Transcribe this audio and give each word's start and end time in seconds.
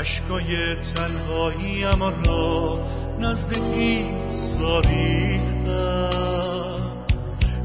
اشکای 0.00 0.74
تنهاییم 0.74 2.02
را 2.02 2.86
نزد 3.18 3.52
ریختم 4.88 6.10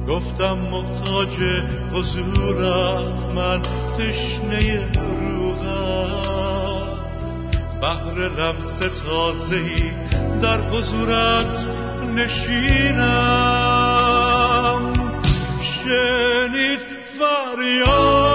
گفتم 0.07 0.57
محتاج 0.57 1.35
حضورت 1.93 3.33
من 3.35 3.61
تشنه 3.97 4.91
روحم. 4.93 6.09
بهر 7.81 8.17
لمس 8.29 8.79
تازهی 9.05 9.91
در 10.41 10.61
حضورت 10.61 11.67
نشینم. 12.15 13.15
شنید 15.61 16.79
فریادم 17.19 18.34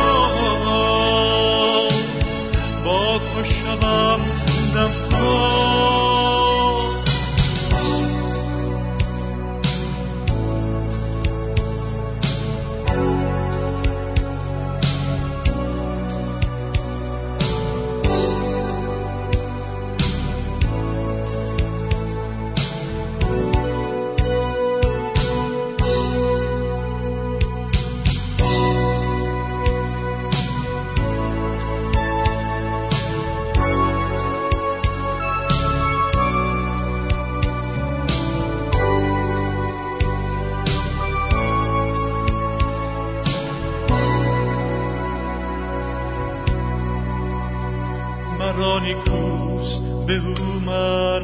مرا 48.57 48.79
نیکوست 48.79 49.83
به 50.07 50.21
من 50.65 51.23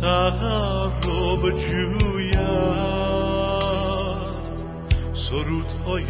تقرب 0.00 1.42
جویم 1.58 2.30
سرودهای 5.14 6.06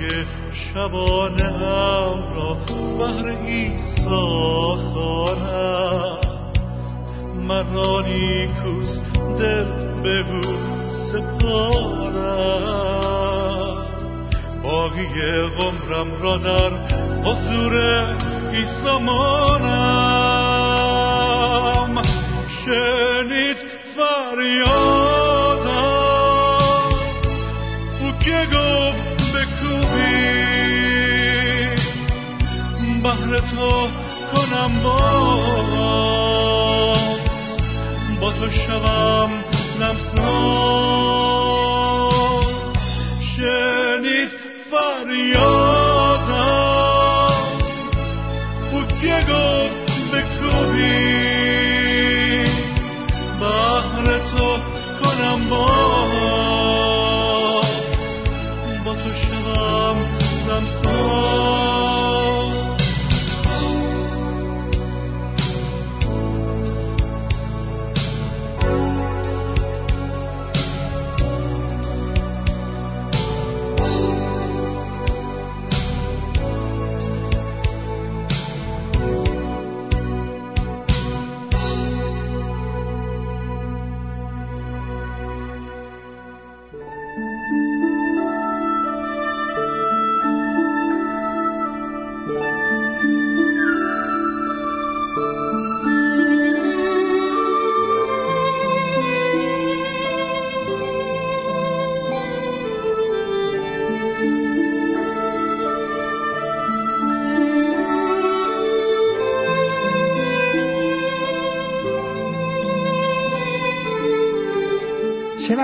شبانه 0.53 1.45
هم 1.45 2.19
را 2.35 2.57
بهر 2.99 3.29
عیسی 3.29 4.05
خوانم 4.93 6.19
مرا 7.49 8.01
نیکوست 8.01 9.05
دل 9.39 9.65
به 10.03 10.25
او 10.31 10.43
سپارم 11.13 12.11
باقی 14.65 15.07
عمرم 15.61 16.23
را 16.23 16.37
در 16.37 16.73
حضور 17.25 17.75
عیسی 18.53 18.99
مانم 19.05 19.90
شنید 22.71 23.57
فریادم 23.97 24.61
او 28.01 28.13
که 28.25 28.47
گفت 28.53 29.35
بکوبی 29.35 30.21
بهر 33.03 33.39
تو 33.41 33.89
کنم 34.33 34.73
باز 34.85 36.30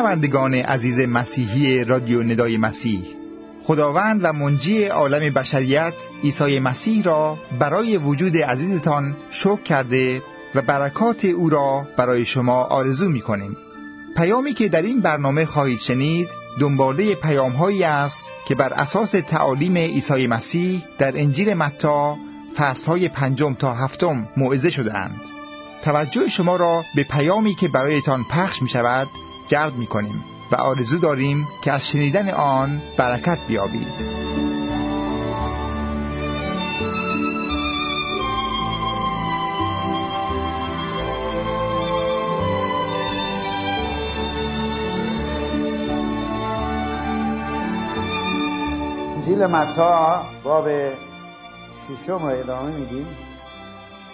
شنوندگان 0.06 0.54
عزیز 0.54 0.98
مسیحی 0.98 1.84
رادیو 1.84 2.22
ندای 2.22 2.56
مسیح 2.56 3.04
خداوند 3.64 4.20
و 4.22 4.32
منجی 4.32 4.84
عالم 4.84 5.34
بشریت 5.34 5.94
عیسی 6.24 6.58
مسیح 6.58 7.02
را 7.02 7.38
برای 7.58 7.96
وجود 7.96 8.36
عزیزتان 8.36 9.16
شکر 9.30 9.62
کرده 9.62 10.22
و 10.54 10.62
برکات 10.62 11.24
او 11.24 11.50
را 11.50 11.86
برای 11.96 12.24
شما 12.24 12.62
آرزو 12.62 13.08
می 13.08 13.20
کنیم. 13.20 13.56
پیامی 14.16 14.54
که 14.54 14.68
در 14.68 14.82
این 14.82 15.00
برنامه 15.00 15.46
خواهید 15.46 15.78
شنید 15.78 16.28
دنباله 16.60 17.14
پیام 17.14 17.52
هایی 17.52 17.84
است 17.84 18.24
که 18.48 18.54
بر 18.54 18.72
اساس 18.72 19.10
تعالیم 19.10 19.76
عیسی 19.76 20.26
مسیح 20.26 20.84
در 20.98 21.12
انجیل 21.20 21.54
متا 21.54 22.16
فصل 22.56 22.86
های 22.86 23.08
پنجم 23.08 23.54
تا 23.54 23.74
هفتم 23.74 24.28
موعظه 24.36 24.70
شدهاند. 24.70 25.20
توجه 25.82 26.28
شما 26.28 26.56
را 26.56 26.84
به 26.96 27.04
پیامی 27.04 27.54
که 27.54 27.68
برایتان 27.68 28.24
پخش 28.30 28.62
می 28.62 28.68
شود 28.68 29.08
جلب 29.46 29.76
می 29.76 29.86
کنیم 29.86 30.24
و 30.52 30.54
آرزو 30.54 30.98
داریم 30.98 31.48
که 31.62 31.72
از 31.72 31.88
شنیدن 31.88 32.30
آن 32.30 32.82
برکت 32.96 33.38
بیابید. 33.48 34.26
انجیل 49.16 49.46
متا 49.46 50.24
باب 50.44 50.68
ششم 51.88 52.12
رو 52.12 52.26
ادامه 52.26 52.70
میدیم 52.70 53.06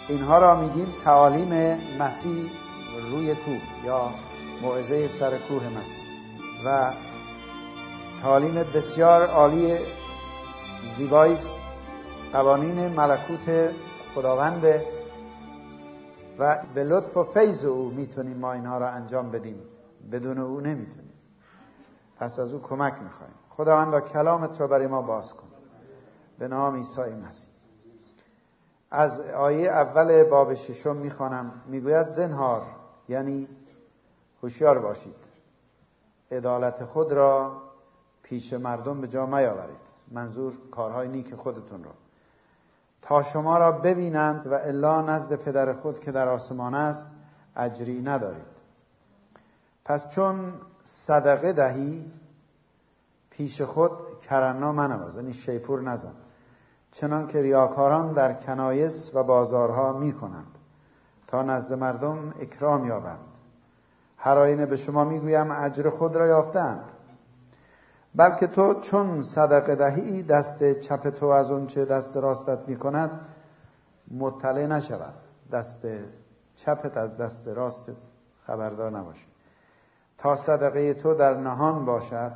اینها 0.08 0.38
را 0.38 0.61
میگیم 0.61 0.87
تعالیم 1.05 1.79
مسیح 1.99 2.50
روی 3.11 3.34
کوه 3.34 3.61
یا 3.84 4.11
موعظه 4.62 5.08
سر 5.18 5.38
کوه 5.38 5.68
مسیح 5.68 6.04
و 6.66 6.92
تعالیم 8.22 8.54
بسیار 8.54 9.26
عالی 9.26 9.78
زیبایی 10.96 11.34
است. 11.34 11.56
قوانین 12.32 12.88
ملکوت 12.88 13.70
خداوند 14.14 14.64
و 16.38 16.58
به 16.74 16.84
لطف 16.84 17.16
و 17.16 17.24
فیض 17.24 17.64
او 17.64 17.90
می‌تونیم 17.90 18.36
ما 18.36 18.52
اینها 18.52 18.78
را 18.78 18.88
انجام 18.88 19.30
بدیم. 19.30 19.60
بدون 20.12 20.38
او 20.38 20.60
نمی‌تونیم. 20.60 21.12
پس 22.18 22.38
از 22.38 22.54
او 22.54 22.62
کمک 22.62 22.94
می‌خوایم. 23.02 23.34
خداوند 23.50 24.00
کلامت 24.00 24.60
را 24.60 24.66
برای 24.66 24.86
ما 24.86 25.02
باز 25.02 25.34
کن. 25.34 25.48
به 26.38 26.48
نام 26.48 26.76
عیسی 26.76 27.00
مسیح. 27.00 27.48
از 28.90 29.20
آیه 29.20 29.70
اول 29.70 30.24
باب 30.24 30.54
ششم 30.54 30.96
می‌خوانم. 30.96 31.62
می‌گوید 31.66 32.06
زنهار 32.08 32.62
یعنی 33.08 33.48
هوشیار 34.42 34.78
باشید. 34.78 35.16
عدالت 36.30 36.84
خود 36.84 37.12
را 37.12 37.62
پیش 38.22 38.52
مردم 38.52 39.00
به 39.00 39.08
جا 39.08 39.26
میاورید 39.26 39.82
منظور 40.10 40.52
کارهای 40.70 41.08
نیک 41.08 41.34
خودتون 41.34 41.84
را 41.84 41.90
تا 43.02 43.22
شما 43.22 43.58
را 43.58 43.72
ببینند 43.72 44.46
و 44.46 44.54
الا 44.54 45.02
نزد 45.02 45.36
پدر 45.36 45.72
خود 45.72 46.00
که 46.00 46.12
در 46.12 46.28
آسمان 46.28 46.74
است 46.74 47.06
اجری 47.56 48.02
ندارید. 48.02 48.52
پس 49.84 50.08
چون 50.08 50.52
صدقه 50.84 51.52
دهی 51.52 52.12
پیش 53.30 53.62
خود 53.62 53.92
کرنا 54.22 54.72
منواز 54.72 55.16
یعنی 55.16 55.32
شیپور 55.32 55.80
نزن. 55.80 56.12
چنان 56.92 57.26
که 57.26 57.42
ریاکاران 57.42 58.12
در 58.12 58.32
کنایس 58.32 59.10
و 59.14 59.22
بازارها 59.22 59.92
می 59.92 60.12
کنند 60.12 60.58
تا 61.26 61.42
نزد 61.42 61.74
مردم 61.74 62.34
اکرام 62.40 62.86
یابند. 62.86 63.31
هر 64.24 64.38
آینه 64.38 64.66
به 64.66 64.76
شما 64.76 65.04
می‌گویم 65.04 65.50
اجر 65.50 65.90
خود 65.90 66.16
را 66.16 66.26
یافتند 66.26 66.84
بلکه 68.14 68.46
تو 68.46 68.80
چون 68.80 69.22
صدقه 69.22 69.74
دهی 69.74 70.22
دست 70.22 70.72
چپ 70.80 71.10
تو 71.10 71.26
از 71.26 71.50
اونچه 71.50 71.84
دست 71.84 72.16
راستت 72.16 72.69
می 72.69 72.76
کند 72.76 73.20
مطلع 74.10 74.66
نشود. 74.66 75.14
دست 75.52 75.86
چپت 76.56 76.96
از 76.96 77.16
دست 77.16 77.48
راستت 77.48 77.96
خبردار 78.46 78.90
نباشی. 78.90 79.26
تا 80.19 80.36
صدقه 80.36 80.94
تو 80.94 81.14
در 81.14 81.34
نهان 81.34 81.84
باشد 81.84 82.32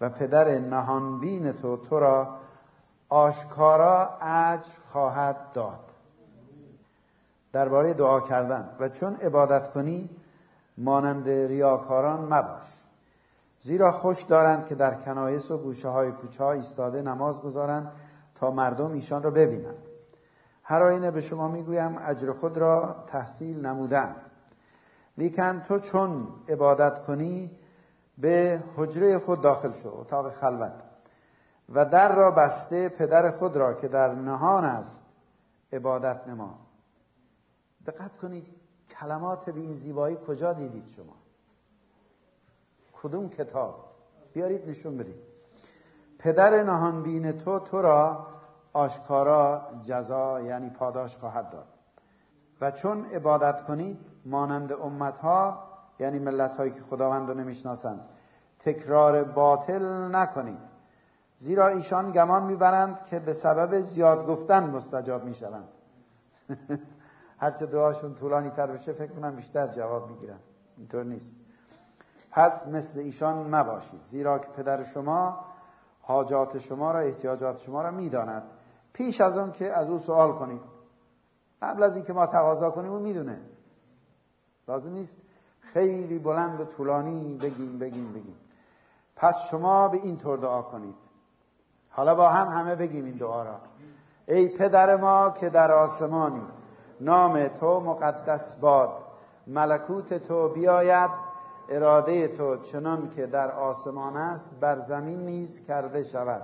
و 0.00 0.10
پدر 0.10 0.58
نهان 0.58 1.20
بین 1.20 1.52
تو 1.52 1.76
تو 1.76 2.00
را 2.00 2.36
آشکارا 3.08 4.18
اجر 4.20 4.70
خواهد 4.92 5.36
داد. 5.54 5.80
درباره 7.52 7.94
دعا 7.94 8.20
کردن. 8.20 8.68
و 8.80 8.88
چون 8.88 9.16
عبادت 9.16 9.70
کنی 9.70 10.10
مانند 10.78 11.28
ریاکاران 11.28 12.24
مباش. 12.24 12.84
زیرا 13.60 13.92
خوش 13.92 14.22
دارند 14.22 14.66
که 14.66 14.74
در 14.74 14.94
کنایس 14.94 15.50
و 15.50 15.58
گوشه 15.58 15.88
های 15.88 16.12
کوچه 16.12 16.44
ها 16.44 16.52
ایستاده 16.52 17.02
نماز 17.02 17.40
گذارند 17.40 17.92
تا 18.34 18.50
مردم 18.50 18.92
ایشان 18.92 19.22
را 19.22 19.30
ببینند. 19.30 19.82
هر 20.64 20.82
آینه 20.82 21.10
به 21.10 21.20
شما 21.20 21.48
می‌گویم 21.48 21.98
اجر 21.98 22.32
خود 22.32 22.58
را 22.58 23.04
تحصیل 23.06 23.66
نمودند 23.66 24.30
لیکن 25.18 25.60
تو 25.60 25.78
چون 25.78 26.28
عبادت 26.48 27.04
کنی 27.04 27.50
به 28.18 28.62
حجره 28.76 29.18
خود 29.18 29.40
داخل 29.40 29.72
شو 29.72 29.88
اتاق 29.88 30.30
خلوت 30.30 30.72
و 31.68 31.84
در 31.84 32.16
را 32.16 32.30
بسته 32.30 32.88
پدر 32.88 33.30
خود 33.30 33.56
را 33.56 33.74
که 33.74 33.88
در 33.88 34.14
نهان 34.14 34.64
است 34.64 35.02
عبادت 35.72 36.28
نما. 36.28 36.58
دقت 37.86 38.16
کنید 38.16 38.61
کلمات 39.02 39.50
به 39.50 39.60
این 39.60 39.72
زیبایی 39.72 40.16
کجا 40.26 40.52
دیدید 40.52 40.86
شما؟ 40.86 41.16
کدوم 42.92 43.28
کتاب؟ 43.28 43.84
بیارید 44.32 44.70
نشون 44.70 44.96
بدید. 44.96 45.22
پدر 46.18 46.62
نهان 46.62 47.02
بین 47.02 47.32
تو 47.32 47.58
تو 47.58 47.82
را 47.82 48.26
آشکارا 48.72 49.62
جزا 49.82 50.40
یعنی 50.40 50.70
پاداش 50.70 51.16
خواهد 51.16 51.50
داد. 51.50 51.66
و 52.60 52.70
چون 52.70 53.04
عبادت 53.04 53.62
کنید 53.62 53.98
مانند 54.26 54.72
امتها 54.72 55.68
یعنی 55.98 56.18
ملت 56.18 56.56
هایی 56.56 56.72
که 56.72 56.80
خداوند 56.80 57.28
رو 57.28 57.34
نمی‌شناسند 57.34 58.08
تکرار 58.58 59.24
باطل 59.24 60.14
نکنید. 60.14 60.58
زیرا 61.38 61.68
ایشان 61.68 62.12
گمان 62.12 62.42
می‌برند 62.42 63.04
که 63.04 63.18
به 63.18 63.34
سبب 63.34 63.80
زیاد 63.80 64.26
گفتن 64.26 64.70
مستجاب 64.70 65.24
می‌شوند. 65.24 65.68
هرچه 67.42 67.66
دعاشون 67.66 68.14
طولانی 68.14 68.50
تر 68.50 68.66
بشه 68.66 68.92
فکر 68.92 69.12
کنم 69.12 69.36
بیشتر 69.36 69.66
جواب 69.66 70.08
می‌گیرن. 70.08 70.38
اینطور 70.76 71.04
نیست. 71.04 71.34
پس 72.30 72.66
مثل 72.66 72.98
ایشان 72.98 73.54
مباشید 73.54 74.00
زیرا 74.04 74.38
که 74.38 74.48
پدر 74.48 74.84
شما 74.84 75.44
حاجات 76.02 76.58
شما 76.58 76.92
را 76.92 77.00
احتیاجات 77.00 77.58
شما 77.58 77.82
را 77.82 77.90
می‌داند. 77.90 78.42
پیش 78.92 79.20
از 79.20 79.38
اون 79.38 79.52
که 79.52 79.72
از 79.72 79.90
او 79.90 79.98
سوال 79.98 80.32
کنید. 80.32 80.60
قبل 81.62 81.82
از 81.82 81.96
اینکه 81.96 82.12
ما 82.12 82.26
تقاضا 82.26 82.70
کنیم 82.70 82.92
او 82.92 82.98
می‌دونه. 82.98 83.40
لازم 84.68 84.90
نیست. 84.90 85.16
خیلی 85.60 86.18
بلند 86.18 86.60
و 86.60 86.64
طولانی 86.64 87.38
بگیم 87.42 87.78
بگیم 87.78 88.12
بگیم. 88.12 88.36
پس 89.16 89.34
شما 89.50 89.88
به 89.88 89.96
این 89.96 90.16
طور 90.16 90.38
دعا 90.38 90.62
کنید. 90.62 90.94
حالا 91.90 92.14
با 92.14 92.28
هم 92.28 92.48
همه 92.48 92.76
بگیم 92.76 93.04
این 93.04 93.16
دعا 93.16 93.42
را. 93.42 93.60
ای 94.28 94.48
پدر 94.48 94.96
ما 94.96 95.30
که 95.30 95.48
در 95.48 95.72
آسمانی 95.72 96.46
نام 97.02 97.48
تو 97.48 97.80
مقدس 97.80 98.56
باد. 98.60 98.90
ملکوت 99.46 100.14
تو 100.14 100.48
بیاید 100.48 101.10
اراده 101.68 102.28
تو 102.28 102.56
چنان 102.56 103.10
که 103.10 103.26
در 103.26 103.50
آسمان 103.50 104.16
است 104.16 104.50
بر 104.60 104.78
زمین 104.78 105.26
نیز 105.26 105.66
کرده 105.66 106.02
شود. 106.02 106.42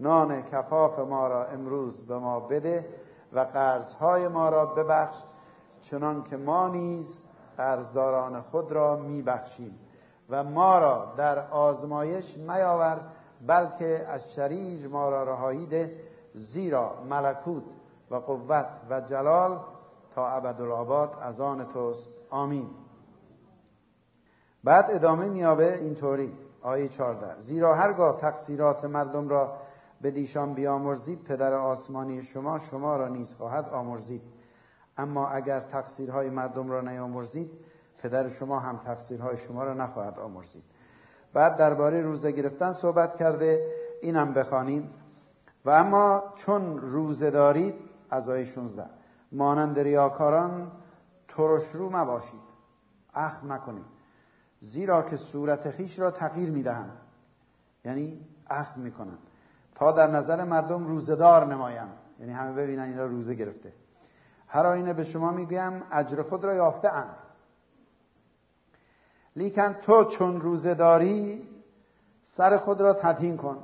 نان 0.00 0.42
کفاف 0.42 0.98
ما 0.98 1.28
را 1.28 1.44
امروز 1.44 2.06
به 2.06 2.18
ما 2.18 2.40
بده 2.40 2.86
و 3.32 3.40
قرضهای 3.40 4.28
ما 4.28 4.48
را 4.48 4.66
ببخش 4.66 5.16
چنان 5.80 6.22
که 6.22 6.36
ما 6.36 6.68
نیز 6.68 7.20
قرضداران 7.56 8.40
خود 8.40 8.72
را 8.72 8.96
میبخشیم. 8.96 9.78
و 10.30 10.44
ما 10.44 10.78
را 10.78 11.12
در 11.16 11.50
آزمایش 11.50 12.36
میاور 12.36 13.00
بلکه 13.46 14.06
از 14.08 14.32
شریر 14.32 14.88
ما 14.88 15.08
را 15.08 15.22
رهایی 15.22 15.66
ده 15.66 16.00
زیرا 16.34 16.92
ملکوت 17.10 17.62
و 18.10 18.16
قوت 18.16 18.80
و 18.90 19.00
جلال 19.00 19.58
تا 20.16 20.28
ابدالآباد 20.28 21.12
از 21.22 21.40
آن 21.40 21.64
توست. 21.64 22.10
آمین. 22.30 22.70
بعد 24.64 24.84
ادامه 24.90 25.28
میابه 25.28 25.78
اینطوری. 25.78 26.32
آیه 26.62 26.88
14 26.88 27.38
زیرا 27.38 27.74
هرگاه 27.74 28.20
تقصیرات 28.20 28.84
مردم 28.84 29.28
را 29.28 29.56
به 30.00 30.10
دیشان 30.10 30.54
بیامرزید 30.54 31.24
پدر 31.24 31.54
آسمانی 31.54 32.22
شما 32.22 32.58
شما 32.58 32.96
را 32.96 33.08
نیز 33.08 33.34
خواهد 33.34 33.68
آمرزید. 33.68 34.22
اما 34.98 35.28
اگر 35.28 35.60
تقصیرهای 35.60 36.30
مردم 36.30 36.70
را 36.70 36.80
نیامرزید 36.80 37.50
پدر 38.02 38.28
شما 38.28 38.58
هم 38.58 38.80
تقصیرهای 38.84 39.36
شما 39.36 39.64
را 39.64 39.74
نخواهد 39.74 40.18
آمرزید. 40.18 40.64
بعد 41.32 41.56
درباره 41.56 42.00
روزه 42.00 42.32
گرفتن 42.32 42.72
صحبت 42.72 43.16
کرده. 43.16 43.72
اینم 44.02 44.32
بخوانیم. 44.32 44.90
و 45.64 45.70
اما 45.70 46.24
چون 46.34 46.78
روزه 46.78 47.30
دارید 47.30 47.74
از 48.10 48.28
آیه 48.28 48.44
16 48.44 48.84
مانند 49.36 49.78
ریاکاران 49.78 50.72
ترش 51.28 51.68
رو 51.74 51.96
مباشید. 51.96 52.40
اخم 53.14 53.52
نکنید. 53.52 53.84
زیرا 54.60 55.02
که 55.02 55.16
صورت 55.16 55.70
خیش 55.70 55.98
را 55.98 56.10
تغییر 56.10 56.50
می‌دهند. 56.50 56.98
یعنی 57.84 58.20
اخم 58.46 58.80
می‌کنند. 58.80 59.18
تا 59.74 59.92
در 59.92 60.10
نظر 60.10 60.44
مردم 60.44 60.86
روزدار 60.86 61.46
نمایند. 61.46 61.96
یعنی 62.20 62.32
همه 62.32 62.52
ببینن 62.52 62.82
این 62.82 62.98
را 62.98 63.06
روزه 63.06 63.34
گرفته. 63.34 63.72
هر 64.48 64.66
آینه 64.66 64.92
به 64.92 65.04
شما 65.04 65.30
می‌گویم 65.32 65.82
اجر 65.92 66.22
خود 66.22 66.44
را 66.44 66.54
یافته 66.54 66.88
اند. 66.92 67.16
لیکن 69.36 69.72
تو 69.72 70.04
چون 70.04 70.40
روزه 70.40 70.74
داری 70.74 71.48
سر 72.22 72.56
خود 72.56 72.80
را 72.80 72.92
تطهین 72.92 73.36
کن. 73.36 73.58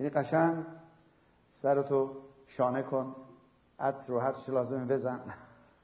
یعنی 0.00 0.10
قشنگ 0.10 0.64
سر 1.50 1.82
تو 1.82 2.10
شانه 2.46 2.82
کن. 2.82 3.16
عطر 3.80 4.08
رو 4.08 4.18
هر 4.18 4.32
چی 4.32 4.52
لازمه 4.52 4.84
بزن. 4.84 5.20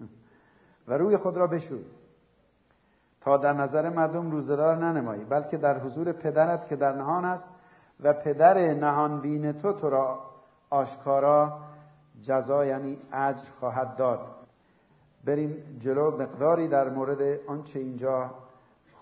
و 0.89 0.99
روی 0.99 1.17
خود 1.17 1.37
را 1.37 1.47
بشوی. 1.47 1.85
تا 3.21 3.37
در 3.37 3.53
نظر 3.53 3.89
مردم 3.89 4.31
روزدار 4.31 4.77
ننمایی 4.77 5.25
بلکه 5.25 5.57
در 5.57 5.79
حضور 5.79 6.13
پدرت 6.13 6.67
که 6.67 6.77
در 6.77 6.93
نهان 6.93 7.25
است 7.25 7.49
و 8.01 8.13
پدر 8.13 8.75
نهان 8.75 9.21
بین 9.21 9.53
تو 9.53 9.73
تو 9.73 9.91
را 9.91 10.19
آشکارا 10.71 11.61
جزا 12.23 12.65
یعنی 12.65 12.99
اجر 13.13 13.51
خواهد 13.59 13.97
داد. 13.97 14.21
بریم 15.25 15.79
جلو 15.79 16.11
مقداری 16.11 16.69
در 16.69 16.89
مورد 16.89 17.41
آنچه 17.49 17.79
اینجا 17.79 18.31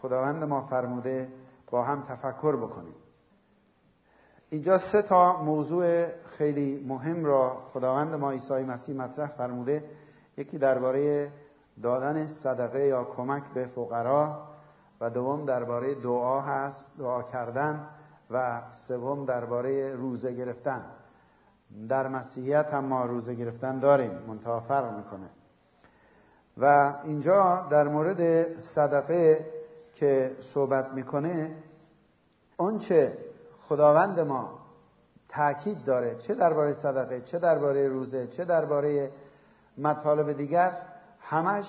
خداوند 0.02 0.44
ما 0.44 0.62
فرموده 0.62 1.28
با 1.70 1.84
هم 1.84 2.02
تفکر 2.02 2.56
بکنیم. 2.56 2.94
اینجا 4.50 4.78
سه 4.78 5.02
تا 5.02 5.42
موضوع 5.42 6.06
خیلی 6.26 6.84
مهم 6.88 7.24
را 7.24 7.56
خداوند 7.72 8.14
ما 8.14 8.30
عیسی 8.30 8.54
مسیح 8.54 8.96
مطرح 8.96 9.26
فرموده. 9.26 9.84
یکی 10.36 10.58
درباره 10.58 11.30
دادن 11.82 12.26
صدقه 12.26 12.80
یا 12.80 13.04
کمک 13.04 13.42
به 13.54 13.66
فقرا 13.66 14.48
و 15.00 15.10
دوم 15.10 15.44
درباره 15.44 15.94
دعا 15.94 16.40
هست 16.40 16.86
دعا 16.98 17.22
کردن 17.22 17.88
و 18.30 18.62
سوم 18.88 19.24
درباره 19.24 19.94
روزه 19.94 20.32
گرفتن. 20.32 20.84
در 21.88 22.08
مسیحیت 22.08 22.66
هم 22.66 22.84
ما 22.84 23.04
روزه 23.04 23.34
گرفتن 23.34 23.78
داریم 23.78 24.10
منتها 24.28 24.60
فرق 24.60 24.96
می‌کنه. 24.96 25.28
و 26.58 26.94
اینجا 27.04 27.66
در 27.70 27.88
مورد 27.88 28.52
صدقه 28.60 29.46
که 29.94 30.36
صحبت 30.40 30.92
می‌کنه 30.92 31.56
آنچه 32.58 33.18
خداوند 33.68 34.20
ما 34.20 34.58
تاکید 35.28 35.84
داره 35.84 36.14
چه 36.14 36.34
درباره 36.34 36.74
صدقه 36.74 37.20
چه 37.20 37.38
درباره 37.38 37.88
روزه 37.88 38.26
چه 38.26 38.44
درباره 38.44 39.10
مطالب 39.78 40.32
دیگر 40.32 40.72
همش 41.20 41.66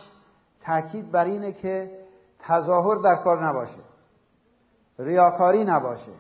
تاکید 0.61 1.11
بر 1.11 1.25
اینه 1.25 1.51
که 1.51 1.99
تظاهر 2.39 2.95
در 2.95 3.15
کار 3.15 3.45
نباشه 3.45 3.89
ریاکاری 4.99 5.63
نباشه. 5.65 6.11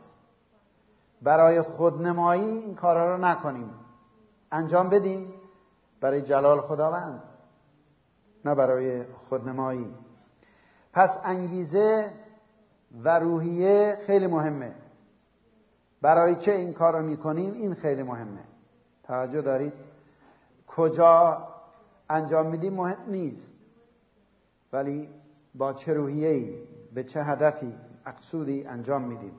برای 1.21 1.61
خودنمایی 1.61 2.43
این 2.43 2.75
کارها 2.75 3.05
رو 3.05 3.17
نکنیم. 3.17 3.71
انجام 4.51 4.89
بدیم 4.89 5.33
برای 6.01 6.21
جلال 6.21 6.61
خداوند 6.61 7.23
نه 8.45 8.55
برای 8.55 9.03
خودنمایی. 9.03 9.95
پس 10.93 11.17
انگیزه 11.23 12.11
و 13.03 13.19
روحیه 13.19 13.97
خیلی 14.07 14.27
مهمه. 14.27 14.75
برای 16.01 16.35
چه 16.35 16.51
این 16.51 16.73
کار 16.73 16.93
رو 16.93 17.05
می‌کنیم؟ 17.05 17.53
این 17.53 17.73
خیلی 17.73 18.03
مهمه. 18.03 18.43
توجه 19.03 19.41
دارید؟ 19.41 19.73
کجا 20.67 21.37
انجام 22.09 22.47
میدیم 22.47 22.73
مهم 22.73 23.11
نیست. 23.11 23.53
ولی 24.73 25.09
با 25.55 25.73
چه 25.73 25.93
روحیه 25.93 26.63
به 26.93 27.03
چه 27.03 27.23
هدفی 27.23 27.75
مقصودی 28.05 28.65
انجام 28.65 29.01
میدیم. 29.01 29.33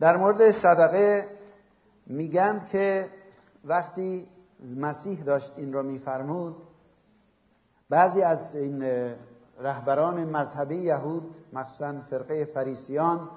در 0.00 0.16
مورد 0.16 0.50
صدقه 0.52 1.28
میگن 2.06 2.66
که 2.72 3.08
وقتی 3.64 4.28
مسیح 4.76 5.22
داشت 5.22 5.52
این 5.56 5.72
رو 5.72 5.82
میفرمود 5.82 6.56
بعضی 7.90 8.22
از 8.22 8.56
این 8.56 8.82
رهبران 9.60 10.24
مذهبی 10.24 10.76
یهود 10.76 11.34
مخصوصا 11.52 12.00
فرقه 12.00 12.44
فریسیان 12.44 13.30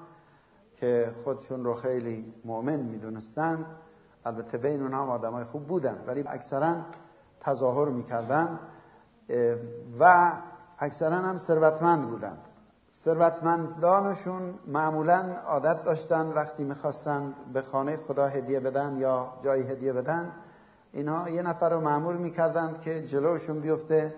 که 0.82 1.12
خودشون 1.24 1.64
رو 1.64 1.74
خیلی 1.74 2.34
مؤمن 2.44 2.76
می‌دونستند 2.76 3.66
البته 4.24 4.58
بین 4.58 4.82
اونها 4.82 5.02
هم 5.02 5.10
آدمای 5.10 5.44
خوب 5.44 5.66
بودن 5.66 6.04
ولی 6.06 6.24
اکثرا 6.26 6.76
تظاهر 7.40 7.88
می‌کردن 7.88 8.58
و 10.00 10.32
اکثرا 10.78 11.16
هم 11.16 11.38
ثروتمند 11.38 12.08
بودند 12.08 12.38
ثروتمندانشون 13.04 14.54
معمولا 14.66 15.36
عادت 15.46 15.84
داشتن 15.84 16.26
وقتی 16.26 16.64
می‌خواستن 16.64 17.34
به 17.52 17.62
خانه 17.62 17.96
خدا 17.96 18.26
هدیه 18.26 18.60
بدن 18.60 18.96
یا 18.96 19.32
جایی 19.44 19.62
هدیه 19.62 19.92
بدن. 19.92 20.32
اینها 20.92 21.28
یه 21.28 21.42
نفر 21.42 21.70
رو 21.70 21.80
معمول 21.80 22.16
می‌کردند 22.16 22.80
که 22.80 23.06
جلوشون 23.06 23.60
بیفته 23.60 24.14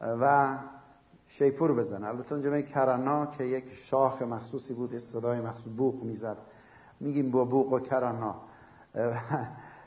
و 0.00 0.58
شیپور 1.28 1.74
بزنه. 1.74 2.06
البته 2.06 2.32
اونجا 2.32 2.60
کرنا 2.60 3.26
که 3.26 3.44
یک 3.44 3.64
شاخ 3.74 4.22
مخصوصی 4.22 4.74
بود 4.74 4.98
صدای 4.98 5.40
مخصوص 5.40 5.72
بوق 5.76 6.02
می‌زد. 6.02 6.36
میگیم 7.00 7.30
با 7.30 7.44
بوق 7.44 7.72
و 7.72 7.78
کرنا. 7.78 8.34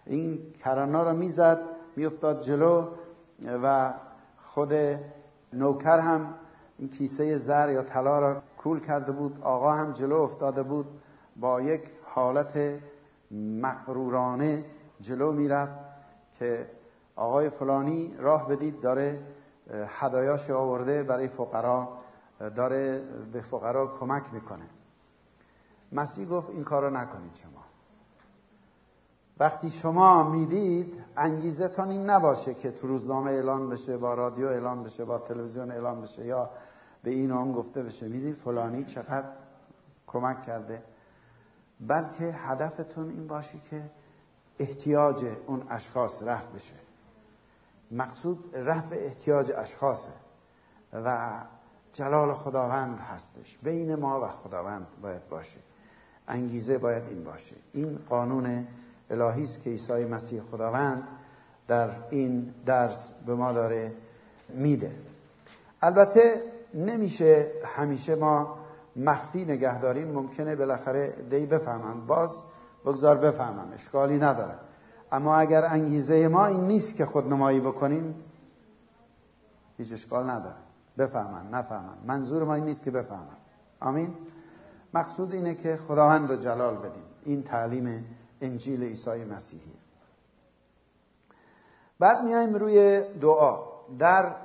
این 0.06 0.40
کرنا 0.64 1.04
رو 1.04 1.18
می‌زد 1.18 1.62
میافتاد 1.96 2.42
جلو 2.42 2.88
و 3.64 3.94
خود 4.44 4.74
نوکر 5.54 6.00
هم 6.00 6.34
این 6.78 6.90
کیسه 6.90 7.38
زر 7.38 7.70
یا 7.70 7.84
طلا 7.84 8.20
را 8.20 8.42
کول 8.58 8.80
کرده 8.80 9.12
بود. 9.12 9.42
آقا 9.42 9.72
هم 9.72 9.94
جلو 9.94 10.16
افتاده 10.16 10.64
بود. 10.64 10.86
با 11.36 11.62
یک 11.62 11.82
حالت 12.04 12.80
مقرورانه 13.62 14.66
جلو 15.02 15.32
می‌رفت 15.32 15.80
که 16.40 16.68
آقای 17.16 17.50
فلانی 17.50 18.14
راه 18.20 18.50
بدید 18.50 18.82
داره 18.82 19.20
هدایاش 19.72 20.50
آورده 20.50 21.04
برای 21.04 21.28
فقرا 21.28 21.90
داره 22.56 23.04
به 23.34 23.42
فقرا 23.42 23.88
کمک 23.88 24.34
می‌کنه. 24.34 24.66
مسیح 25.92 26.28
گفت 26.28 26.50
این 26.50 26.64
کارو 26.64 26.90
نکنید 26.90 27.36
شما. 27.36 27.62
وقتی 29.40 29.72
شما 29.72 30.30
می‌دید 30.30 31.04
انگیزتان 31.18 31.90
این 31.90 32.10
نباشه 32.10 32.54
که 32.54 32.72
تو 32.72 32.88
روزنامه 32.88 33.32
اعلان 33.32 33.70
بشه 33.70 33.98
با 33.98 34.14
رادیو 34.14 34.48
اعلان 34.48 34.84
بشه 34.84 35.06
با 35.06 35.18
تلویزیون 35.18 35.72
اعلان 35.72 36.02
بشه 36.02 36.26
یا 36.26 36.50
به 37.04 37.12
این 37.12 37.32
آن 37.32 37.52
گفته 37.52 37.84
بشه. 37.84 38.08
می‌دید 38.08 38.36
فلانی 38.36 38.84
چقدر 38.84 39.30
کمک 40.08 40.42
کرده؟ 40.42 40.84
بلکه 41.80 42.24
هدفتون 42.24 43.10
این 43.10 43.28
باشه 43.28 43.58
که 43.70 43.92
احتیاج 44.60 45.26
اون 45.48 45.64
اشخاص 45.70 46.24
رفت 46.24 46.54
بشه. 46.54 46.76
مقصود 47.92 48.40
رفع 48.54 48.96
احتیاج 48.96 49.52
اشخاصه 49.58 50.12
و 50.94 51.38
جلال 51.94 52.34
خداوند 52.34 53.00
هستش. 53.00 53.58
بین 53.64 53.96
ما 53.96 54.22
و 54.22 54.28
خداوند 54.28 54.88
باید 55.02 55.30
باشه. 55.30 55.60
انگیزه 56.28 56.78
باید 56.78 57.04
این 57.04 57.24
باشه. 57.24 57.56
این 57.74 58.00
قانون 58.10 58.68
الهی 59.10 59.44
است 59.44 59.62
که 59.62 59.70
عیسی 59.70 60.06
مسیح 60.06 60.42
خداوند 60.42 61.04
در 61.68 61.90
این 62.10 62.54
درس 62.66 63.14
به 63.26 63.36
ما 63.36 63.54
داره 63.54 63.94
میده. 64.50 64.96
البته 65.82 66.42
نمیشه 66.74 67.52
همیشه 67.76 68.16
ما 68.16 68.58
مخفی 68.96 69.46
نگه 69.46 69.82
داریم 69.82 70.08
ممکنه 70.08 70.56
بالاخره 70.56 71.10
دی 71.30 71.46
بفهمن 71.46 72.08
باز 72.08 72.30
بگذار 72.86 73.18
بفهمم. 73.18 73.74
اشکالی 73.74 74.18
نداره. 74.18 74.56
اما 75.12 75.36
اگر 75.36 75.66
انگیزه 75.66 76.28
ما 76.28 76.46
این 76.46 76.68
نیست 76.68 76.96
که 76.96 77.06
خودنمایی 77.06 77.60
بکنیم 77.60 78.16
هیچ 79.78 79.94
اشکال 79.94 80.30
نداره. 80.30 80.56
بفهمن 80.98 81.50
نفهمن. 81.50 81.98
منظور 82.06 82.44
ما 82.44 82.56
این 82.56 82.66
نیست 82.66 82.84
که 82.84 82.92
بفهمن. 82.92 83.38
آمین؟ 83.80 84.16
مقصود 84.94 85.34
اینه 85.34 85.56
که 85.56 85.78
خداوند 85.78 86.32
رو 86.32 86.38
جلال 86.38 86.76
بدیم. 86.76 87.04
این 87.26 87.44
تعلیم 87.44 88.06
انجیل 88.42 88.84
عیسی 88.84 89.24
مسیحی 89.24 89.74
بعد 92.00 92.24
میایم 92.24 92.54
روی 92.54 93.04
دعا. 93.22 93.60
در 94.00 94.36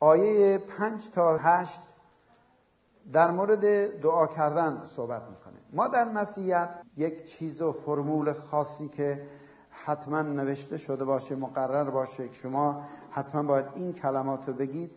آیه 0.00 0.58
پنج 0.58 1.10
تا 1.10 1.36
هشت 1.36 1.80
در 3.12 3.30
مورد 3.30 3.60
دعا 4.00 4.26
کردن 4.26 4.82
صحبت 4.96 5.22
می‌کنه 5.22 5.58
ما 5.72 5.88
در 5.88 6.04
مسیحیت 6.04 6.68
یک 6.96 7.24
چیز 7.24 7.62
و 7.62 7.72
فرمول 7.72 8.32
خاصی 8.32 8.88
که 8.88 9.26
حتما 9.84 10.22
نوشته 10.22 10.76
شده 10.76 11.04
باشه 11.04 11.36
مقرر 11.36 11.90
باشه 11.90 12.28
که 12.28 12.34
شما 12.34 12.84
حتما 13.10 13.42
باید 13.42 13.66
این 13.74 13.92
کلمات 13.92 14.48
رو 14.48 14.54
بگید 14.54 14.90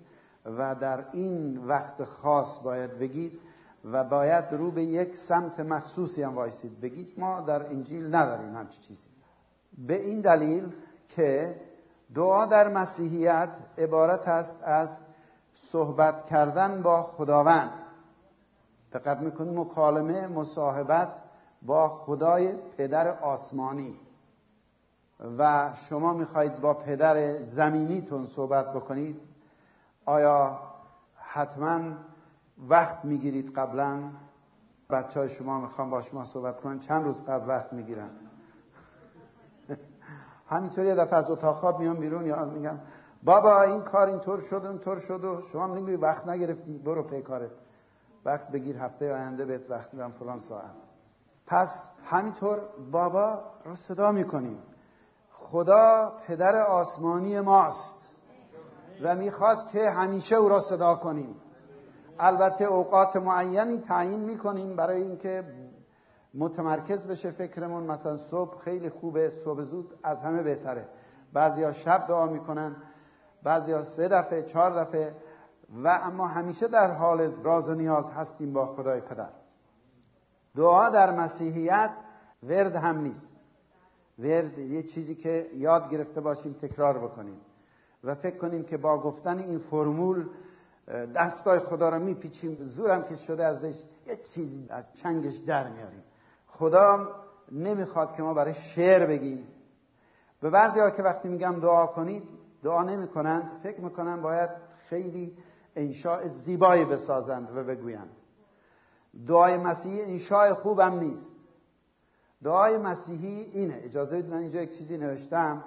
و 0.45 0.75
در 0.75 1.05
این 1.11 1.57
وقت 1.65 2.03
خاص 2.03 2.59
باید 2.59 2.99
بگید 2.99 3.39
و 3.85 4.03
باید 4.03 4.45
رو 4.51 4.71
به 4.71 4.83
یک 4.83 5.15
سمت 5.15 5.59
مخصوصی 5.59 6.23
هم 6.23 6.35
وایسید. 6.35 6.81
بگید 6.81 7.19
ما 7.19 7.41
در 7.41 7.65
انجیل 7.65 8.15
نداریم 8.15 8.55
همچی 8.55 8.81
چیزی. 8.81 9.09
به 9.77 10.01
این 10.01 10.21
دلیل 10.21 10.73
که 11.09 11.55
دعا 12.15 12.45
در 12.45 12.67
مسیحیت 12.67 13.49
عبارت 13.77 14.27
است 14.27 14.55
از 14.63 14.89
صحبت 15.71 16.25
کردن 16.25 16.81
با 16.81 17.03
خداوند. 17.03 17.71
دقت 18.93 19.19
می‌کنید 19.19 19.57
مکالمه 19.59 20.27
مصاحبت 20.27 21.21
با 21.61 21.89
خدای 21.89 22.53
پدر 22.77 23.07
آسمانی. 23.07 23.99
و 25.19 25.73
شما 25.89 26.13
می‌خواهید 26.13 26.61
با 26.61 26.73
پدر 26.73 27.43
زمینیتون 27.43 28.25
صحبت 28.25 28.73
بکنید 28.73 29.21
آیا 30.05 30.59
حتما 31.15 31.79
وقت 32.69 33.05
می‌گیرید 33.05 33.53
قبلا؟ 33.53 34.09
بچه 34.89 35.19
های 35.19 35.29
شما 35.29 35.59
می‌خوان 35.59 35.89
با 35.89 36.01
شما 36.01 36.23
صحبت 36.23 36.61
کنن 36.61 36.79
چند 36.79 37.03
روز 37.03 37.23
قبل 37.23 37.49
وقت 37.49 37.73
می‌گیرن؟ 37.73 38.09
همینطوری 40.47 40.87
یه 40.87 40.95
دفعه 40.95 41.15
از 41.15 41.31
اتاق 41.31 41.55
خواب 41.55 41.79
میان 41.79 41.99
بیرون 41.99 42.25
یا 42.25 42.45
میگم 42.45 42.79
بابا 43.23 43.61
این 43.61 43.81
کار 43.81 44.07
اینطور 44.07 44.39
شد 44.39 44.65
اینطور 44.65 44.99
شد 44.99 45.23
و 45.23 45.41
شما 45.41 45.67
میگی 45.67 45.95
وقت 45.95 46.27
نگرفتی 46.27 46.77
برو 46.77 47.03
پی 47.03 47.21
کارت. 47.21 47.51
وقت 48.25 48.51
بگیر 48.51 48.77
هفته 48.77 49.13
آینده 49.13 49.45
بهت 49.45 49.69
وقت 49.69 49.93
میدم 49.93 50.11
فلان 50.11 50.39
ساعت. 50.39 50.71
پس 51.47 51.69
همینطور 52.05 52.59
بابا 52.91 53.43
رو 53.65 53.75
صدا 53.75 54.11
می‌کنیم. 54.11 54.57
خدا 55.51 56.13
پدر 56.27 56.55
آسمانی 56.55 57.39
ماست 57.39 58.15
و 59.01 59.15
می‌خواد 59.15 59.67
که 59.67 59.89
همیشه 59.89 60.35
او 60.35 60.49
را 60.49 60.61
صدا 60.61 60.95
کنیم. 60.95 61.35
البته 62.19 62.65
اوقات 62.65 63.15
معینی 63.15 63.79
تعیین 63.79 64.19
می‌کنیم 64.19 64.75
برای 64.75 65.01
اینکه 65.01 65.43
متمرکز 66.33 67.07
بشه 67.07 67.31
فکرمون. 67.31 67.83
مثلا 67.83 68.15
صبح 68.15 68.59
خیلی 68.59 68.89
خوبه 68.89 69.29
صبح 69.29 69.61
زود 69.61 69.93
از 70.03 70.21
همه 70.21 70.43
بهتره. 70.43 70.87
بعضیا 71.33 71.73
شب 71.73 72.07
دعا 72.07 72.25
می‌کنن 72.25 72.75
بعضیا 73.43 73.83
سه 73.83 74.07
دفعه 74.07 74.43
چهار 74.43 74.83
دفعه 74.83 75.15
و 75.83 75.99
اما 76.03 76.27
همیشه 76.27 76.67
در 76.67 76.91
حال 76.91 77.43
راز 77.43 77.69
و 77.69 77.73
نیاز 77.73 78.09
هستیم 78.09 78.53
با 78.53 78.65
خدای 78.65 79.01
پدر. 79.01 79.29
دعا 80.55 80.89
در 80.89 81.11
مسیحیت 81.11 81.91
ورد 82.43 82.75
هم 82.75 82.97
نیست. 83.01 83.34
ورد 84.19 84.57
یه 84.57 84.83
چیزی 84.83 85.15
که 85.15 85.47
یاد 85.53 85.89
گرفته 85.89 86.21
باشیم 86.21 86.53
تکرار 86.53 86.97
بکنیم. 86.97 87.41
و 88.03 88.15
فکر 88.15 88.37
کنیم 88.37 88.63
که 88.63 88.77
با 88.77 89.01
گفتن 89.01 89.39
این 89.39 89.59
فرمول 89.59 90.25
دستای 91.15 91.59
خدا 91.59 91.89
رو 91.89 91.99
میپیچیم 91.99 92.55
زورم 92.55 93.03
که 93.03 93.15
شده 93.15 93.45
ازش 93.45 93.75
یه 94.07 94.15
چیزی 94.33 94.67
از 94.69 94.93
چنگش 94.93 95.35
در 95.35 95.69
میاریم. 95.69 96.03
خدا 96.47 97.09
نمی‌خواد 97.51 98.15
که 98.15 98.23
ما 98.23 98.33
برای 98.33 98.53
شعر 98.53 99.05
بگیم. 99.05 99.47
به 100.41 100.49
بعضی 100.49 100.79
ها 100.79 100.89
که 100.89 101.03
وقتی 101.03 101.27
میگم 101.27 101.59
دعا 101.59 101.87
کنید 101.87 102.23
دعا 102.63 102.83
نمی‌کنند 102.83 103.51
فکر 103.63 103.81
می‌کنن 103.81 104.21
باید 104.21 104.49
خیلی 104.89 105.37
انشاء 105.75 106.27
زیبایی 106.27 106.85
بسازند 106.85 107.57
و 107.57 107.63
بگویند. 107.63 108.09
دعای 109.27 109.57
مسیحی 109.57 110.01
انشاء 110.01 110.53
خوبم 110.53 110.99
نیست. 110.99 111.34
دعای 112.43 112.77
مسیحی 112.77 113.41
اینه. 113.41 113.81
اجازه 113.83 114.17
بدید 114.17 114.31
من 114.31 114.37
اینجا 114.37 114.61
یک 114.61 114.77
چیزی 114.77 114.97
نوشتم. 114.97 115.63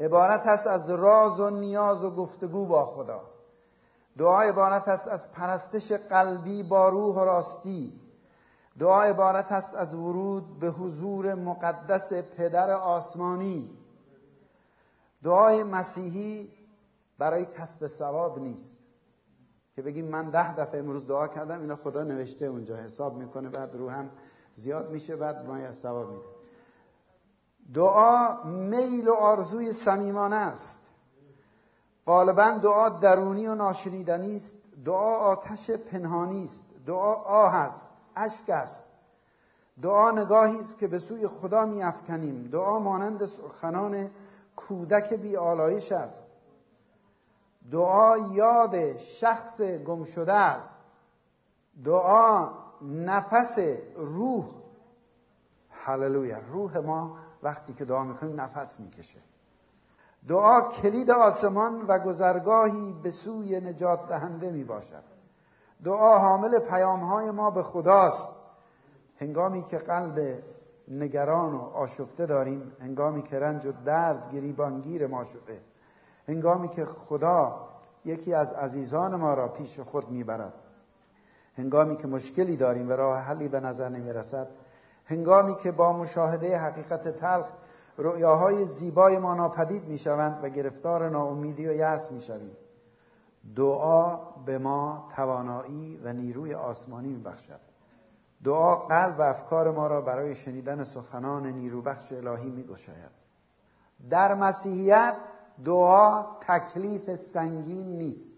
عبارت 0.00 0.46
هست 0.46 0.66
از 0.66 0.90
راز 0.90 1.40
و 1.40 1.50
نیاز 1.50 2.04
و 2.04 2.10
گفتگو 2.10 2.66
با 2.66 2.86
خدا. 2.86 3.20
دعا 4.18 4.42
عبارت 4.42 4.88
است 4.88 5.08
از 5.08 5.32
پرستش 5.32 5.92
قلبی 5.92 6.62
با 6.62 6.88
روح 6.88 7.16
و 7.16 7.24
راستی. 7.24 8.00
دعا 8.78 9.02
عبارت 9.02 9.52
است 9.52 9.74
از 9.74 9.94
ورود 9.94 10.58
به 10.60 10.70
حضور 10.70 11.34
مقدس 11.34 12.12
پدر 12.12 12.70
آسمانی. 12.70 13.70
دعای 15.22 15.62
مسیحی 15.62 16.50
برای 17.18 17.44
کسب 17.44 17.86
ثواب 17.86 18.38
نیست. 18.38 18.78
که 19.76 19.82
بگیم 19.82 20.08
من 20.08 20.30
ده 20.30 20.56
دفعه 20.56 20.80
امروز 20.80 21.06
دعا 21.06 21.28
کردم 21.28 21.60
اینا 21.60 21.76
خدا 21.76 22.04
نوشته 22.04 22.46
اونجا 22.46 22.76
حساب 22.76 23.16
می‌کنه 23.16 23.48
بعد 23.48 23.74
رو 23.74 23.90
هم 23.90 24.10
زیاد 24.62 24.90
میشه 24.90 25.16
بعد 25.16 25.46
ما 25.46 25.72
ثواب 25.72 26.10
میده. 26.10 26.24
دعا 27.74 28.44
میل 28.44 29.08
و 29.08 29.12
آرزوی 29.12 29.72
صمیمانه 29.72 30.36
است. 30.36 30.78
غالبا 32.06 32.50
دعا 32.62 32.88
درونی 32.88 33.46
و 33.46 33.54
ناشنیدنی 33.54 34.36
است. 34.36 34.56
دعا 34.84 35.16
آتش 35.16 35.70
پنهانی 35.70 36.44
است. 36.44 36.62
دعا 36.86 37.14
آه 37.14 37.54
است 37.54 37.88
اشک 38.16 38.50
است. 38.50 38.82
دعا 39.82 40.10
نگاهی 40.10 40.58
است 40.58 40.78
که 40.78 40.88
به 40.88 40.98
سوی 40.98 41.28
خدا 41.28 41.66
میافکنیم. 41.66 42.48
دعا 42.52 42.78
مانند 42.78 43.26
سخنان 43.26 44.10
کودک 44.56 45.14
بی 45.14 45.36
آلایش 45.36 45.92
است. 45.92 46.24
دعا 47.72 48.18
یاد 48.18 48.98
شخص 48.98 49.60
گم 49.60 50.04
شده 50.04 50.32
است. 50.32 50.76
دعا 51.84 52.67
نفس 52.82 53.58
روح. 53.96 54.44
هللویا. 55.70 56.38
روح 56.52 56.78
ما 56.78 57.18
وقتی 57.42 57.72
که 57.72 57.84
دعا 57.84 58.04
می‌کنیم 58.04 58.40
نفس 58.40 58.80
می‌کشه. 58.80 59.18
دعا 60.28 60.60
کلید 60.60 61.10
آسمان 61.10 61.86
و 61.88 61.98
گذرگاهی 61.98 62.92
به 63.02 63.10
سوی 63.10 63.60
نجات 63.60 64.08
دهنده 64.08 64.52
می 64.52 64.64
باشد 64.64 65.04
دعا 65.84 66.18
حامل 66.18 66.58
پیام 66.58 67.00
های 67.00 67.30
ما 67.30 67.50
به 67.50 67.62
خداست. 67.62 68.28
هنگامی 69.16 69.62
که 69.62 69.78
قلب 69.78 70.42
نگران 70.88 71.54
و 71.54 71.60
آشفته 71.60 72.26
داریم 72.26 72.72
هنگامی 72.80 73.22
که 73.22 73.38
رنج 73.38 73.66
و 73.66 73.72
درد 73.84 74.32
گریبانگیر 74.32 75.06
ما 75.06 75.24
شده 75.24 75.60
هنگامی 76.28 76.68
که 76.68 76.84
خدا 76.84 77.68
یکی 78.04 78.34
از 78.34 78.52
عزیزان 78.52 79.14
ما 79.14 79.34
را 79.34 79.48
پیش 79.48 79.80
خود 79.80 80.10
می‌برد. 80.10 80.54
هنگامی 81.58 81.96
که 81.96 82.06
مشکلی 82.06 82.56
داریم 82.56 82.88
و 82.88 82.92
راه 82.92 83.20
حلی 83.20 83.48
به 83.48 83.60
نظر 83.60 83.88
نمی 83.88 84.12
رسد 84.12 84.48
هنگامی 85.04 85.56
که 85.56 85.72
با 85.72 85.92
مشاهده 85.92 86.58
حقیقت 86.58 87.08
تلخ 87.08 87.46
رؤیاهای 87.98 88.64
زیبای 88.64 89.18
ما 89.18 89.34
ناپدید 89.34 89.84
می 89.84 89.98
شوند 89.98 90.44
و 90.44 90.48
گرفتار 90.48 91.08
ناامیدی 91.08 91.68
و 91.68 91.72
یأس 91.72 92.12
می 92.12 92.20
شویم 92.20 92.56
دعا 93.56 94.16
به 94.46 94.58
ما 94.58 95.08
توانایی 95.16 96.00
و 96.04 96.12
نیروی 96.12 96.54
آسمانی 96.54 97.08
می 97.08 97.22
بخشد 97.22 97.60
دعا 98.44 98.76
قلب 98.76 99.18
و 99.18 99.22
افکار 99.22 99.70
ما 99.70 99.86
را 99.86 100.00
برای 100.00 100.34
شنیدن 100.34 100.84
سخنان 100.84 101.46
نیروبخش 101.46 102.12
الهی 102.12 102.50
می 102.50 102.62
گشاید 102.62 103.10
در 104.10 104.34
مسیحیت 104.34 105.14
دعا 105.64 106.24
تکلیف 106.40 107.16
سنگین 107.16 107.86
نیست. 107.86 108.32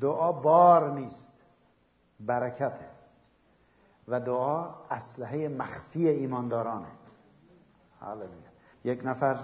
دعا 0.00 0.32
بار 0.32 0.92
نیست. 0.92 1.32
برکته. 2.20 2.88
و 4.08 4.20
دعا 4.20 4.74
اسلحه 4.90 5.48
مخفی 5.48 6.08
ایماندارانه. 6.08 6.86
هللویا 8.00 8.28
یک 8.84 9.00
نفر 9.04 9.38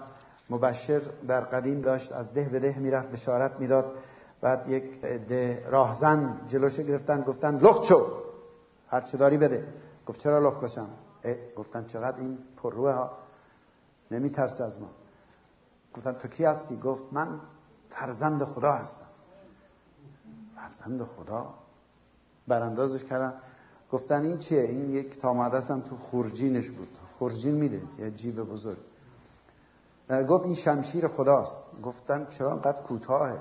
مبشر 0.51 1.03
در 1.29 1.41
قدیم 1.41 1.81
داشت 1.81 2.13
از 2.13 2.35
ده 2.35 2.49
به 2.49 2.61
ده 2.61 2.79
می‌رفت 2.79 3.09
بشارت 3.09 3.61
می‌داد. 3.61 3.93
بعد 4.41 4.69
یک 4.69 5.01
ده 5.01 5.69
راهزن 5.69 6.41
جلوش 6.49 6.81
گرفتن 6.81 7.23
گفتن 7.23 7.59
لخت 7.59 7.83
شو! 7.83 8.07
هر 8.89 9.01
چه 9.01 9.19
داری 9.19 9.39
بده. 9.39 9.75
گفت 10.07 10.21
چرا 10.21 10.39
لخت 10.39 10.61
باشم؟ 10.61 10.89
گفتن 11.57 11.85
چقدر 11.85 12.17
این 12.17 12.39
پرروه 12.57 12.93
ها؟ 12.93 13.19
نمیترسه 14.11 14.65
از 14.65 14.81
ما. 14.81 14.91
گفتن 15.95 16.13
تو 16.13 16.29
کی 16.29 16.45
هستی؟ 16.45 16.77
گفت 16.77 17.05
من 17.13 17.41
فرزند 17.89 18.45
خدا 18.45 18.73
هستم. 18.73 19.07
فرزند 20.57 21.03
خدا 21.03 21.55
براندازش 22.49 23.05
کردن. 23.05 23.35
گفتن 23.93 24.23
این 24.23 24.39
چیه؟ 24.39 24.61
این 24.61 24.91
یک 24.91 25.19
تاماده 25.19 25.61
تو 25.61 25.97
خورجینش 25.97 26.71
بود. 26.71 26.89
خورجین 27.19 27.55
میده 27.55 27.83
یه 27.99 28.11
جیب 28.11 28.43
بزرگ. 28.43 28.79
گفت 30.29 30.45
این 30.45 30.55
شمشیر 30.55 31.09
خداست. 31.09 31.61
گفتن 31.83 32.27
چرا 32.27 32.53
انقدر 32.53 32.83
کوتاهه؟ 32.83 33.37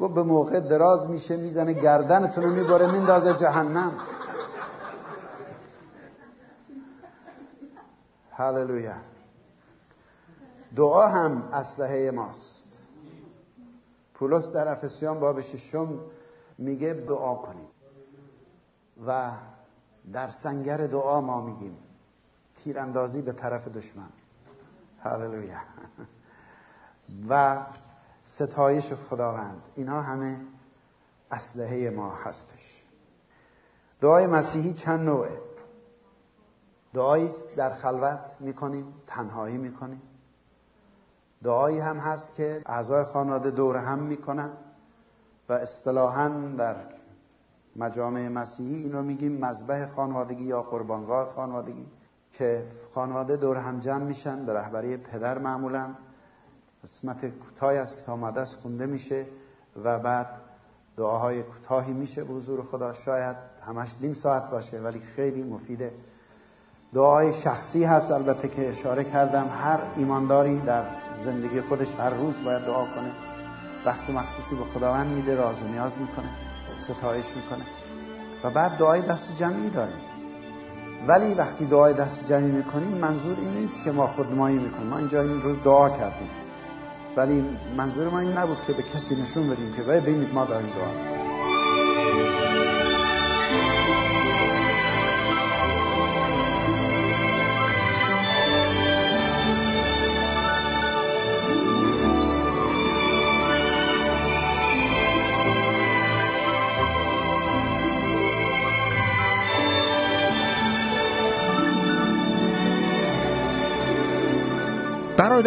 گفت 0.00 0.14
به 0.14 0.22
موقع 0.22 0.60
دراز 0.60 1.10
میشه 1.10 1.36
می‌زنه 1.36 1.72
گردنتون 1.72 2.44
رو 2.44 2.50
میباره 2.50 2.92
میندازه 2.92 3.34
جهنم. 3.34 3.92
هللویا. 8.38 8.96
دعا 10.76 11.08
هم 11.08 11.48
اسلحه 11.52 12.10
ماست. 12.10 12.78
پولس 14.14 14.52
در 14.52 14.68
افسیان 14.68 15.20
باب 15.20 15.40
ششم 15.40 16.00
میگه 16.58 16.92
دعا 16.92 17.34
کنید 17.34 17.68
و 19.06 19.32
در 20.12 20.28
سنگر 20.28 20.76
دعا 20.76 21.20
ما 21.20 21.40
میگیم. 21.40 21.78
تیراندازی 22.56 23.22
به 23.22 23.32
طرف 23.32 23.68
دشمن. 23.68 24.08
هللویا. 25.02 25.58
و 27.28 27.66
ستایش 28.24 28.92
خداوند. 28.92 29.62
اینها 29.74 30.02
همه 30.02 30.40
اسلحه 31.30 31.90
ما 31.90 32.10
هستش. 32.10 32.84
دعای 34.00 34.26
مسیحی 34.26 34.74
چند 34.74 35.00
نوعه؟ 35.00 35.40
دعایی 36.94 37.30
در 37.56 37.74
خلوت 37.74 38.20
می‌کنیم 38.40 38.94
تنهایی 39.06 39.58
می‌کنیم. 39.58 40.02
دعایی 41.42 41.78
هم 41.78 41.96
هست 41.96 42.34
که 42.34 42.62
اعضای 42.66 43.04
خانواده 43.04 43.50
دور 43.50 43.76
هم 43.76 43.98
می‌کنن. 43.98 44.50
و 45.48 45.52
اصطلاحا 45.52 46.28
در 46.58 46.76
مجامع 47.76 48.28
مسیحی 48.28 48.82
این 48.82 48.92
رو 48.92 49.02
میگیم 49.02 49.32
مذبح 49.32 49.86
خانوادگی 49.86 50.44
یا 50.44 50.62
قربانگاه 50.62 51.30
خانوادگی 51.30 51.86
که 52.32 52.64
خانواده 52.94 53.36
دور 53.36 53.56
هم 53.56 53.80
جمع 53.80 54.04
میشن 54.04 54.46
به 54.46 54.52
رهبری 54.52 54.96
پدر 54.96 55.38
معمولا. 55.38 55.94
قسمت 56.84 57.26
کوتاهی 57.26 57.78
از 57.78 57.96
کتاب 57.96 58.18
مقدس 58.18 58.54
خونده 58.54 58.86
میشه 58.86 59.26
و 59.84 59.98
بعد 59.98 60.26
دعاهای 60.96 61.42
کوتاهی 61.42 61.92
میشه 61.92 62.24
به 62.24 62.34
حضور 62.34 62.62
خدا. 62.62 62.92
شاید 62.92 63.36
همش 63.66 63.96
نیم 64.00 64.14
ساعت 64.14 64.50
باشه 64.50 64.80
ولی 64.80 64.98
خیلی 64.98 65.42
مفیده 65.42 65.92
دعای 66.94 67.34
شخصی 67.34 67.84
هست 67.84 68.10
البته 68.10 68.48
که 68.48 68.68
اشاره 68.68 69.04
کردم. 69.04 69.48
هر 69.48 69.82
ایمانداری 69.96 70.60
در 70.60 70.84
زندگی 71.14 71.60
خودش 71.60 71.94
هر 71.94 72.10
روز 72.10 72.44
باید 72.44 72.62
دعا 72.62 72.84
کنه. 72.84 73.35
وقت 73.86 74.10
مخصوصی 74.10 74.54
به 74.54 74.64
خداوند 74.64 75.06
میده 75.06 75.34
راز 75.34 75.62
و 75.62 75.68
نیاز 75.68 75.92
می‌کنه 75.98 76.28
ستایش 76.78 77.24
می‌کنه. 77.36 77.64
و 78.44 78.50
بعد 78.50 78.78
دعای 78.78 79.02
دست 79.02 79.36
جمعی 79.36 79.70
داریم. 79.70 80.00
ولی 81.08 81.34
وقتی 81.34 81.66
دعای 81.66 81.94
دست 81.94 82.26
جمعی 82.28 82.50
می‌کنیم 82.52 82.98
منظور 82.98 83.36
این 83.40 83.54
نیست 83.54 83.84
که 83.84 83.90
ما 83.92 84.06
خودمایی 84.06 84.58
می‌کنیم. 84.58 84.86
ما 84.86 84.98
اینجا 84.98 85.22
این 85.22 85.42
روز 85.42 85.56
دعا 85.64 85.90
کردیم. 85.90 86.30
ولی 87.16 87.58
منظور 87.76 88.08
ما 88.08 88.20
این 88.20 88.32
نبود 88.32 88.62
که 88.62 88.72
به 88.72 88.82
کسی 88.82 89.16
نشون 89.16 89.50
بدیم 89.50 89.72
که 89.72 89.82
ببینید 89.82 90.34
ما 90.34 90.44
داریم 90.44 90.70
دعا 90.70 90.90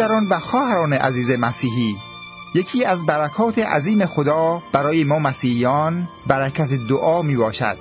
برادران 0.00 0.26
و 0.28 0.38
خواهران 0.38 0.92
عزیز 0.92 1.30
مسیحی 1.30 1.96
یکی 2.54 2.84
از 2.84 3.06
برکات 3.06 3.58
عظیم 3.58 4.06
خدا 4.06 4.62
برای 4.72 5.04
ما 5.04 5.18
مسیحیان 5.18 6.08
برکت 6.26 6.68
دعا 6.88 7.22
می 7.22 7.36
باشد 7.36 7.76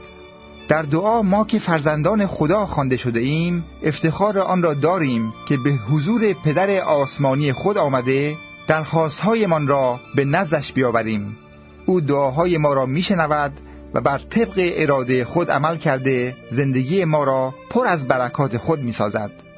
در 0.67 0.81
دعا 0.81 1.21
ما 1.21 1.45
که 1.45 1.59
فرزندان 1.59 2.27
خدا 2.27 2.65
خوانده 2.65 2.97
شده 2.97 3.19
ایم 3.19 3.65
افتخار 3.83 4.39
آن 4.39 4.63
را 4.63 4.73
داریم 4.73 5.33
که 5.47 5.57
به 5.57 5.69
حضور 5.69 6.33
پدر 6.33 6.79
آسمانی 6.79 7.53
خود 7.53 7.77
آمده 7.77 8.37
درخواستهایمان 8.67 9.67
را 9.67 9.99
به 10.15 10.25
نزدش 10.25 10.73
بیاوریم 10.73 11.37
او 11.85 12.01
دعاهای 12.01 12.57
ما 12.57 12.73
را 12.73 12.85
میشنود 12.85 13.51
و 13.93 14.01
بر 14.01 14.17
طبق 14.17 14.53
اراده 14.57 15.25
خود 15.25 15.51
عمل 15.51 15.77
کرده 15.77 16.35
زندگی 16.51 17.05
ما 17.05 17.23
را 17.23 17.53
پر 17.69 17.87
از 17.87 18.07
برکات 18.07 18.57
خود 18.57 18.83
می 18.83 18.91
سازد. 18.91 19.48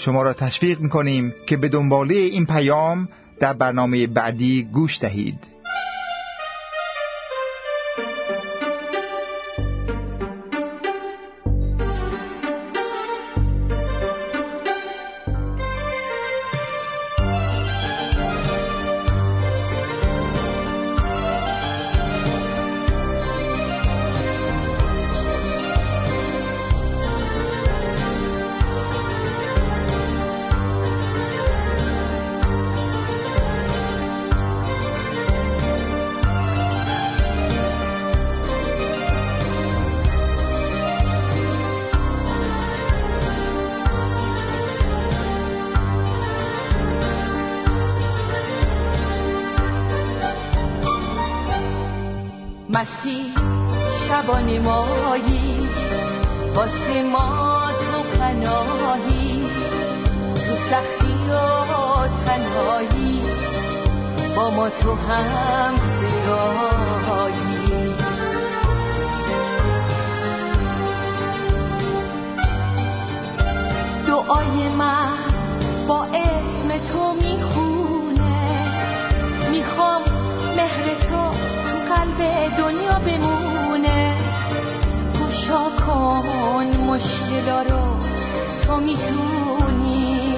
شما 0.00 0.22
را 0.22 0.32
تشویق 0.32 0.80
می 0.80 0.88
کنیم 0.88 1.34
که 1.46 1.56
به 1.56 1.68
دنباله 1.68 2.14
این 2.14 2.46
پیام 2.46 3.08
در 3.40 3.52
برنامه 3.52 4.06
بعدی 4.06 4.68
گوش 4.72 5.00
دهید. 5.00 5.38
مسیح 52.80 53.34
شبان 54.08 54.58
مایی 54.58 55.68
واسه 56.54 57.02
ما 57.02 57.70
تو 57.72 58.18
پناهی. 58.18 59.50
تو 60.34 60.56
سختی 60.70 61.14
و 61.30 62.08
تنهایی 62.26 63.22
با 64.36 64.50
ما 64.50 64.68
تو 64.68 64.94
هم 64.94 65.74
صدایی. 65.76 66.40
دعای 74.06 74.68
من 74.68 75.18
با 75.88 76.04
اسم 76.04 76.92
تو 76.92 77.19
قلب 82.20 82.48
دنیا 82.58 82.98
بمونه. 82.98 84.14
گشا 85.20 85.70
کن 85.86 86.66
مشکلا 86.86 87.62
رو 87.62 87.96
تو 88.66 88.80
می‌تونی. 88.80 90.34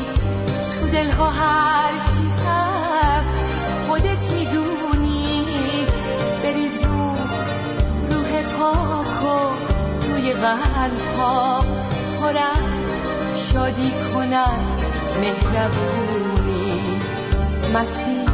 تو 0.72 0.86
دلها 0.92 1.30
هرچی 1.30 2.26
هست 2.46 3.28
خودت 3.88 4.30
می‌دونی. 4.32 5.44
بریزون 6.42 7.18
روح 8.10 8.42
پاکو 8.42 9.56
توی 10.00 10.32
قلب 10.32 11.16
ها 11.18 11.64
پرم 12.20 12.62
شادی 13.36 13.92
کنن 14.14 14.60
مهربونی. 15.20 17.00
مسیح 17.74 18.26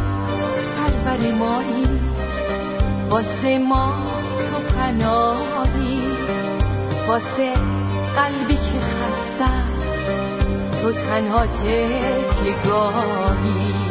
سرور 0.77 1.33
مایی. 1.33 1.98
واسه 3.11 3.59
ما 3.59 4.05
تو 4.39 4.75
پناهی 4.75 6.01
واسه 7.09 7.53
قلبی 8.17 8.55
که 8.55 8.81
خسته 8.81 9.53
تو 10.83 10.93
تنها 10.93 11.47
گاهی 12.69 13.88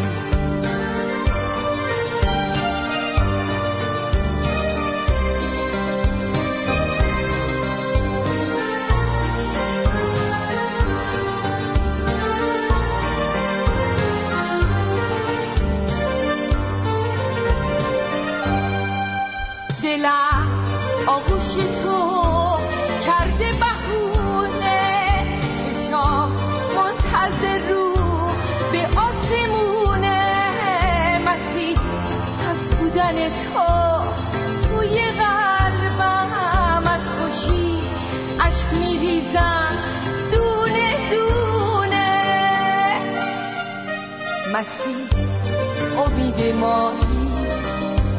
امید 46.38 46.56
مایی 46.56 46.97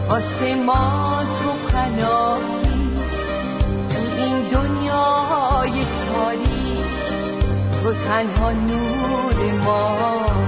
واسه 0.08 0.54
ما 0.54 1.22
تو 1.22 1.68
پناهی. 1.68 2.90
تو 3.88 4.22
این 4.22 4.48
دنیای 4.48 5.84
تاریک 6.08 6.86
تو 7.82 7.92
تنها 7.92 8.52
نور 8.52 9.52
مایی 9.64 10.47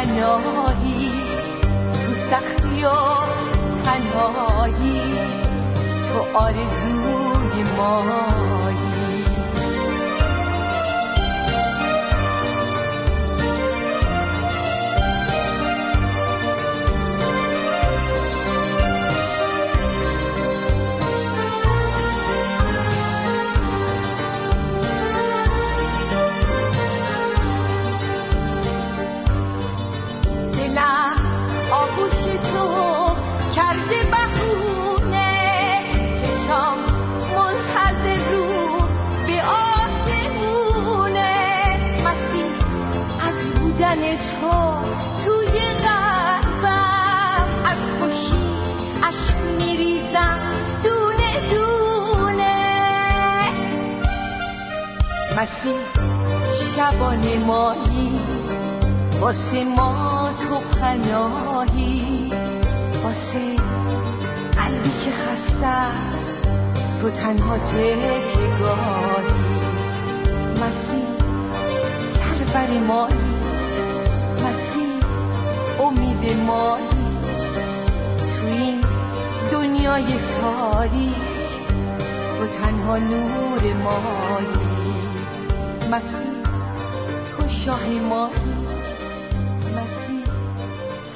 پناهی 0.00 1.12
تو 1.92 2.14
سختی 2.30 2.84
و 2.84 2.90
تنهایی 3.84 5.00
تو 6.08 6.38
آرزوی 6.38 7.62
مایی 7.76 8.59
مسیح 55.40 55.80
شبانه 56.76 57.38
ماهی 57.38 58.20
واسه 59.20 59.64
ما 59.64 60.32
تو 60.32 60.60
پناهی. 60.80 62.32
واسه 63.04 63.56
قلبی 64.56 64.90
که 65.04 65.10
خسته 65.10 65.66
است 65.66 66.48
تو 67.00 67.10
تنها 67.10 67.58
تکگاهی 67.58 69.32
مسیح 70.52 71.06
سرور 72.14 72.78
مایی 72.78 73.14
مسیح 74.34 75.00
امید 75.80 76.36
مایی 76.46 76.88
تو 78.16 78.46
این 78.46 78.80
دنیای 79.52 80.06
تاریک 80.40 81.50
تو 82.38 82.46
تنها 82.46 82.98
نور 82.98 83.74
مایی 83.74 84.69
مسیح. 85.90 86.42
تو 87.36 87.48
شاه 87.48 87.88
مایی 87.88 88.34
مسیح 89.76 90.24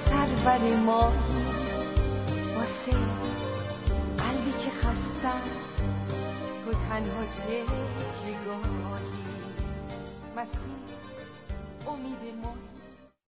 سرور 0.05 0.77
مایی 0.77 1.19
واسه 2.57 2.97
قلبی 4.19 4.53
که 4.53 4.71
خسته 4.71 5.35
تو 6.65 6.73
تنها 6.73 7.25
تکیگاهی 7.25 8.75
مسیح 10.37 10.75
امید 11.89 12.35
ما. 12.43 12.74